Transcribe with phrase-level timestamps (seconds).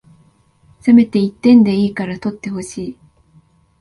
[0.79, 2.97] せめて一点でいいから取ってほしい